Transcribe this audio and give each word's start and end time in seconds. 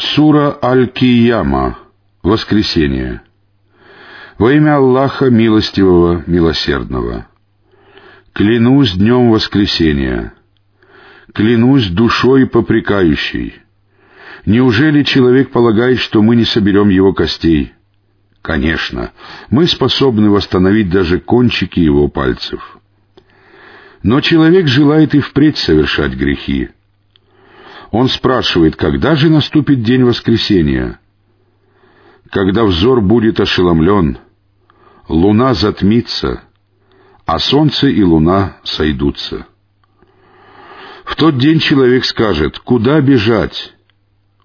Сура 0.00 0.58
Аль-Кияма. 0.62 1.78
Воскресение. 2.22 3.20
Во 4.38 4.50
имя 4.50 4.76
Аллаха 4.76 5.28
Милостивого, 5.28 6.24
Милосердного. 6.26 7.26
Клянусь 8.32 8.94
днем 8.94 9.30
воскресения. 9.30 10.32
Клянусь 11.34 11.88
душой 11.88 12.46
попрекающей. 12.46 13.56
Неужели 14.46 15.02
человек 15.02 15.50
полагает, 15.50 15.98
что 15.98 16.22
мы 16.22 16.34
не 16.34 16.44
соберем 16.44 16.88
его 16.88 17.12
костей? 17.12 17.74
Конечно, 18.40 19.12
мы 19.50 19.66
способны 19.66 20.30
восстановить 20.30 20.88
даже 20.88 21.20
кончики 21.20 21.78
его 21.78 22.08
пальцев. 22.08 22.78
Но 24.02 24.22
человек 24.22 24.66
желает 24.66 25.14
и 25.14 25.20
впредь 25.20 25.58
совершать 25.58 26.14
грехи. 26.14 26.70
Он 27.90 28.08
спрашивает, 28.08 28.76
когда 28.76 29.16
же 29.16 29.28
наступит 29.28 29.82
день 29.82 30.04
воскресения? 30.04 31.00
Когда 32.30 32.64
взор 32.64 33.00
будет 33.00 33.40
ошеломлен, 33.40 34.18
луна 35.08 35.54
затмится, 35.54 36.44
а 37.26 37.38
солнце 37.40 37.88
и 37.88 38.02
луна 38.02 38.58
сойдутся. 38.62 39.46
В 41.04 41.16
тот 41.16 41.38
день 41.38 41.58
человек 41.58 42.04
скажет, 42.04 42.60
куда 42.60 43.00
бежать? 43.00 43.74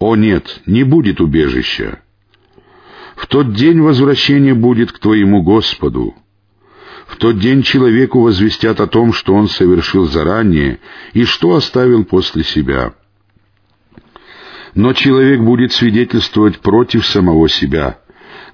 О 0.00 0.16
нет, 0.16 0.60
не 0.66 0.82
будет 0.82 1.20
убежища. 1.20 2.00
В 3.14 3.26
тот 3.28 3.52
день 3.52 3.80
возвращение 3.80 4.54
будет 4.54 4.90
к 4.90 4.98
твоему 4.98 5.42
Господу. 5.42 6.14
В 7.06 7.16
тот 7.16 7.38
день 7.38 7.62
человеку 7.62 8.20
возвестят 8.20 8.80
о 8.80 8.88
том, 8.88 9.12
что 9.12 9.34
он 9.34 9.48
совершил 9.48 10.06
заранее 10.06 10.80
и 11.12 11.24
что 11.24 11.54
оставил 11.54 12.04
после 12.04 12.42
себя. 12.42 12.94
Но 14.74 14.92
человек 14.92 15.40
будет 15.40 15.72
свидетельствовать 15.72 16.60
против 16.60 17.06
самого 17.06 17.48
себя, 17.48 17.98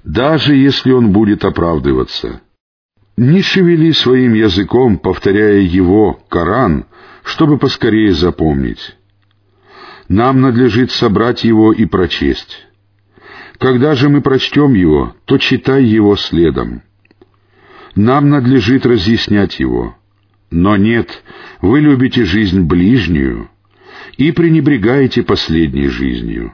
даже 0.03 0.55
если 0.55 0.91
он 0.91 1.11
будет 1.11 1.43
оправдываться. 1.43 2.41
Не 3.17 3.41
шевели 3.41 3.91
своим 3.91 4.33
языком, 4.33 4.97
повторяя 4.97 5.59
его, 5.59 6.19
Коран, 6.29 6.85
чтобы 7.23 7.57
поскорее 7.57 8.13
запомнить. 8.13 8.97
Нам 10.07 10.41
надлежит 10.41 10.91
собрать 10.91 11.43
его 11.43 11.73
и 11.73 11.85
прочесть. 11.85 12.67
Когда 13.57 13.95
же 13.95 14.09
мы 14.09 14.21
прочтем 14.21 14.73
его, 14.73 15.15
то 15.25 15.37
читай 15.37 15.83
его 15.83 16.15
следом. 16.15 16.83
Нам 17.95 18.29
надлежит 18.29 18.85
разъяснять 18.85 19.59
его. 19.59 19.95
Но 20.51 20.75
нет, 20.75 21.23
вы 21.61 21.79
любите 21.79 22.25
жизнь 22.25 22.61
ближнюю 22.61 23.49
и 24.17 24.31
пренебрегаете 24.31 25.23
последней 25.23 25.87
жизнью. 25.87 26.53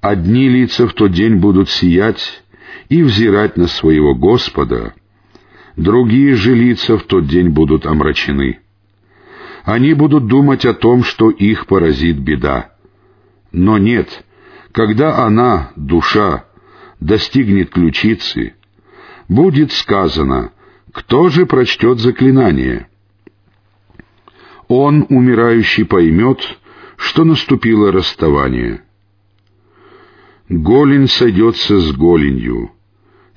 Одни 0.00 0.48
лица 0.48 0.86
в 0.86 0.92
тот 0.92 1.12
день 1.12 1.36
будут 1.36 1.70
сиять 1.70 2.42
и 2.88 3.02
взирать 3.02 3.56
на 3.56 3.66
своего 3.66 4.14
Господа, 4.14 4.94
другие 5.76 6.34
же 6.34 6.54
лица 6.54 6.96
в 6.98 7.04
тот 7.04 7.26
день 7.26 7.48
будут 7.48 7.86
омрачены. 7.86 8.60
Они 9.64 9.94
будут 9.94 10.26
думать 10.28 10.64
о 10.64 10.74
том, 10.74 11.02
что 11.02 11.30
их 11.30 11.66
поразит 11.66 12.18
беда. 12.18 12.72
Но 13.50 13.78
нет, 13.78 14.24
когда 14.70 15.24
она, 15.24 15.72
душа, 15.74 16.44
достигнет 17.00 17.70
ключицы, 17.70 18.54
будет 19.28 19.72
сказано, 19.72 20.52
кто 20.92 21.28
же 21.28 21.46
прочтет 21.46 21.98
заклинание? 21.98 22.88
Он, 24.68 25.06
умирающий, 25.08 25.84
поймет, 25.84 26.40
что 26.96 27.24
наступило 27.24 27.92
расставание. 27.92 28.82
Голень 30.48 31.08
сойдется 31.08 31.78
с 31.78 31.92
голенью. 31.92 32.70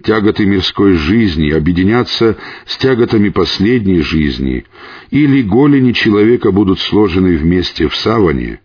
Тяготы 0.04 0.46
мирской 0.46 0.94
жизни 0.94 1.50
объединятся 1.50 2.38
с 2.66 2.78
тяготами 2.78 3.30
последней 3.30 4.00
жизни, 4.00 4.66
или 5.10 5.42
голени 5.42 5.92
человека 5.92 6.52
будут 6.52 6.80
сложены 6.80 7.36
вместе 7.36 7.90
в 7.90 7.96
саване, 7.96 8.62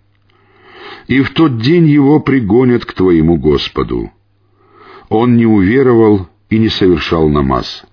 и 1.09 1.22
в 1.22 1.31
тот 1.31 1.59
день 1.59 1.87
его 1.89 2.21
пригонят 2.21 2.84
к 2.84 2.93
твоему 2.93 3.37
Господу. 3.37 4.12
Он 5.09 5.37
не 5.37 5.44
уверовал 5.44 6.28
и 6.50 6.59
не 6.59 6.69
совершал 6.69 7.28
намаз. 7.28 7.84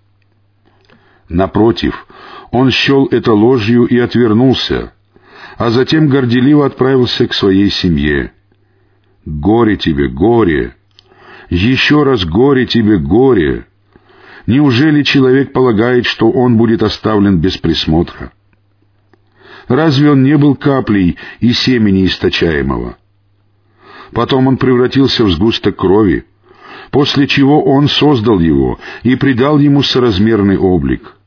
Напротив, 1.31 2.08
он 2.52 2.72
счел 2.72 3.08
это 3.09 3.31
ложью 3.31 3.86
и 3.86 3.97
отвернулся, 3.97 4.92
а 5.58 5.69
затем 5.69 6.09
горделиво 6.09 6.66
отправился 6.66 7.25
к 7.25 7.34
своей 7.34 7.69
семье. 7.69 8.34
«Горе 9.24 9.78
тебе, 9.78 10.09
горе! 10.09 10.75
Еще 11.50 12.03
раз 12.03 12.25
горе 12.25 12.66
тебе, 12.66 12.97
горе! 12.97 13.66
Неужели 14.46 15.03
человек 15.03 15.53
полагает, 15.53 16.06
что 16.06 16.30
он 16.30 16.58
будет 16.58 16.84
оставлен 16.84 17.38
без 17.40 17.58
присмотра? 17.58 18.34
Разве 19.70 20.12
он 20.12 20.24
не 20.24 20.38
был 20.38 20.56
каплей 20.56 21.18
и 21.40 21.53
семени 21.53 22.08
источаемого? 22.08 22.97
Потом 24.12 24.47
он 24.47 24.58
превратился 24.58 25.24
в 25.24 25.31
сгусток 25.31 25.78
крови, 25.78 26.25
после 26.90 27.25
чего 27.25 27.64
он 27.64 27.88
создал 27.88 28.40
его 28.40 28.80
и 29.03 29.16
придал 29.16 29.59
ему 29.59 29.81
соразмерный 29.81 30.58
облик— 30.58 31.16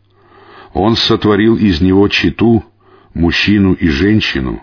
он 0.74 0.96
сотворил 0.96 1.56
из 1.56 1.80
него 1.80 2.08
читу, 2.08 2.64
мужчину 3.14 3.72
и 3.72 3.88
женщину. 3.88 4.62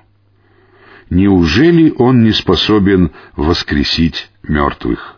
Неужели 1.10 1.94
он 1.98 2.24
не 2.24 2.32
способен 2.32 3.12
воскресить 3.36 4.30
мертвых? 4.44 5.18